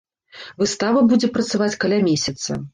[0.61, 2.51] Выстава будзе працаваць каля месяца.